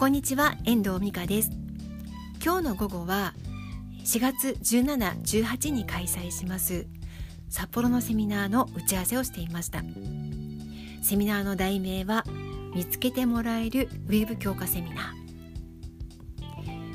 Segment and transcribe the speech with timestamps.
[0.00, 1.50] こんにちは遠藤美香です。
[2.42, 3.34] 今日の午後は
[4.02, 6.86] 4月17、18に開催します
[7.50, 9.82] 札幌のセミナーの打ち合わせをしていました。
[11.02, 12.24] セミナーの題名は
[12.74, 15.14] 見つけてもらえるウェブ強化セミナ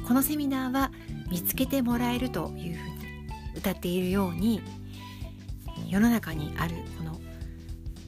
[0.01, 0.07] ー。
[0.07, 0.91] このセミナーは
[1.29, 2.95] 見つけてもらえるというふうに
[3.55, 4.63] 歌っているように
[5.87, 7.19] 世の中にあるこの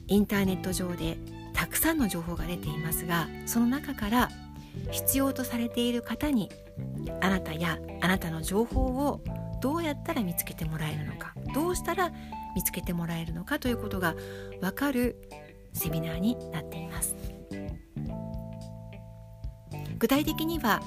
[0.08, 1.18] インターネット上で
[1.54, 4.28] たくさんの情報が出ていますがその中から
[4.90, 6.50] 必要とされている方に
[7.20, 9.22] あなたやあなたの情報を
[9.60, 12.12] どうやったら見つけてもらえるのかどうしたら
[12.54, 14.14] 見つけてもらえるのかということが
[14.60, 15.16] 分かる
[15.72, 17.14] セミナーになっています。
[19.98, 20.80] 具体的には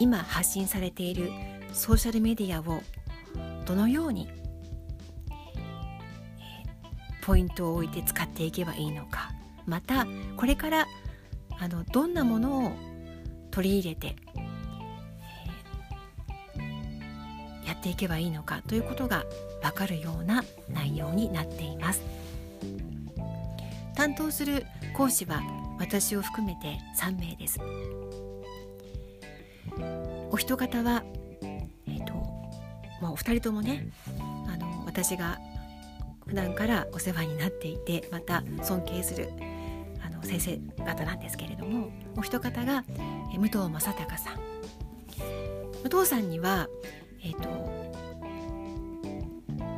[0.00, 1.30] 今発信されている
[1.72, 2.82] ソーシャルメディアを
[3.64, 4.28] どのように
[7.22, 9.30] ポイントを置いて使っていけばいいのか
[9.66, 10.86] またこれから
[11.58, 12.72] あのどんなものを
[13.56, 14.16] 取り入れて、
[16.58, 19.24] えー、やっていけばいいのかということが
[19.62, 22.02] 分かるような内容になっています。
[23.94, 25.40] 担当する講師は
[25.78, 27.58] 私を含めて3名です。
[30.30, 31.02] お一方は
[31.40, 32.12] えっ、ー、と
[33.00, 33.88] まあお二人ともね
[34.46, 35.38] あの私が
[36.26, 39.30] 普段からお世話になっていてまた尊敬する
[40.26, 42.84] 先生方なんですけれどもお一方が
[43.38, 44.36] 武藤正隆さん。
[45.82, 46.68] 武藤さんには
[47.22, 47.48] え、ー、と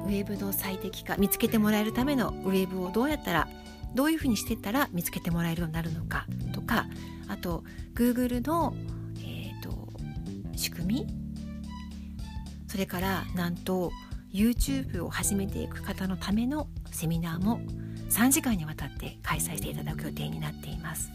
[0.07, 3.49] ウェブの最適化見つけてもらえるためのウェブをどうやったら
[3.95, 6.87] どういうふうにしてったら見つけてもらえるようになるのかとか
[7.29, 7.63] あと
[7.95, 8.75] Google の、
[9.19, 9.89] えーと
[10.57, 11.07] 仕組み
[12.67, 13.93] それからなんと
[14.33, 17.61] YouTube を始めていく方のためのセミナーも
[18.11, 21.11] 3時間にわたって開催していただく予定になっています。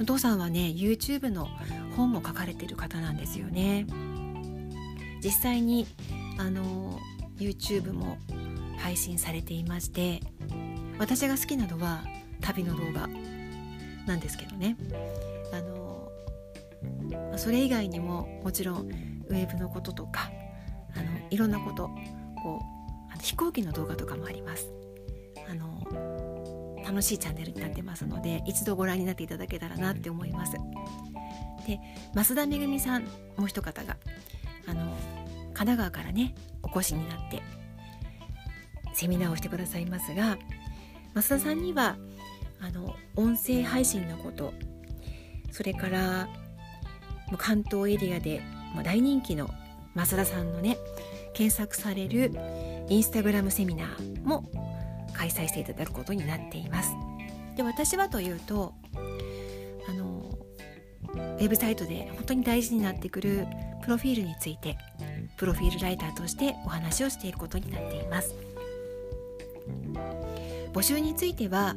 [0.00, 1.48] お父さんはね YouTube の
[1.96, 3.86] 本も書かれている方なんですよね。
[5.22, 5.86] 実際に
[6.38, 6.98] あの
[7.38, 8.18] YouTube も
[8.78, 10.20] 配信されていまして
[10.98, 12.04] 私が好きなのは
[12.40, 13.08] 旅の動画
[14.06, 14.76] なんですけどね。
[15.52, 16.10] あの
[17.38, 18.88] それ以外にももちろん
[19.28, 20.30] ウェブのこととか
[20.96, 21.90] あのいろんなこと
[22.42, 22.73] こう
[23.14, 24.70] あの飛行機の動画とかもあります。
[25.48, 30.52] あの楽しいチャンネルになってますので一度ご覧になっていただけたらなって思います。
[31.66, 31.80] で
[32.14, 33.04] 増田めぐみさん
[33.36, 33.96] もう一方が
[34.66, 34.96] あの
[35.54, 37.42] 神奈川からねお越しになって
[38.92, 40.36] セミナーをしてくださいますが
[41.14, 41.96] 増田さんには
[42.60, 44.52] あの音声配信のこと
[45.52, 46.28] それから
[47.38, 48.42] 関東エリアで
[48.82, 49.48] 大人気の
[49.94, 50.76] 増田さんのね
[51.32, 52.32] 検索される
[52.88, 54.50] インスタグラムセミナーも
[55.12, 56.90] 開催していただくことになっています。
[57.56, 58.74] で私はというと
[59.88, 60.38] あの
[61.14, 63.46] ウェブサイトで本当に大事になってくる
[63.82, 64.76] プロフィールについて
[65.36, 68.34] プロフィールライターとしてお話をしていくことになっています
[70.72, 71.76] 募集については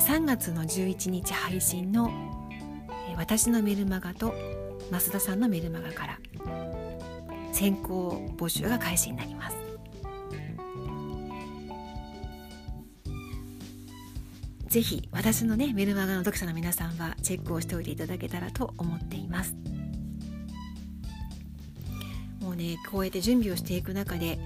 [0.00, 2.10] 3月の11日配信の
[3.16, 4.34] 私のメルマガと
[4.90, 6.18] 増田さんのメルマガから
[7.52, 9.63] 先行募集が開始になります
[14.74, 19.54] ぜひ私のねメルマガの読者の皆さんはチェックをしておいていただけたらと思っています。
[22.40, 24.36] もうねこうやって準備をしていく中で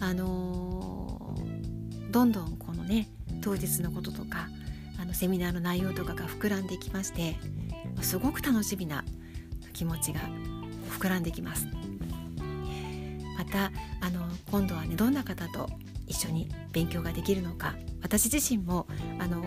[0.00, 3.10] あのー、どんどんこのね
[3.42, 4.48] 当日のこととか
[4.98, 7.36] あのセミナーの内容とかが膨らんできまして
[8.00, 9.04] すごく楽しみな
[9.74, 10.20] 気持ちが
[10.98, 11.66] 膨らんできます。
[13.36, 15.68] またあの今度はねどんな方と
[16.06, 18.86] 一緒に勉強ができるのか私自身も
[19.18, 19.44] あの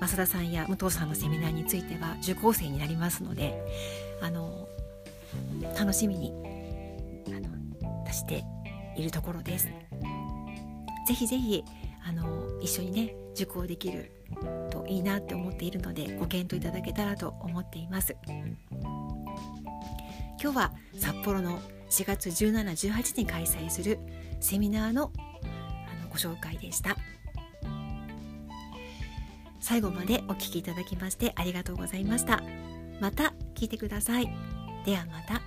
[0.00, 3.58] 増田さんや武藤さんのセミナーについては受講生になりますので
[4.20, 4.68] あの
[5.78, 6.32] 楽しみに
[7.28, 8.44] あの出して
[8.96, 9.68] いるところです。
[11.06, 11.64] ぜひぜひ
[12.04, 14.12] あの一緒にね受講できる
[14.70, 18.16] といいなって思っているのでご検討いただけたらと思っています。
[20.42, 21.58] 今日は札幌の
[21.90, 23.98] 4月1718に開催する
[24.40, 26.96] セミナーのあのご紹介でした
[29.66, 32.40] 最後までお聴きいただきましてありがとうございました。
[33.00, 34.32] また聞いてください。
[34.84, 35.42] ではまた。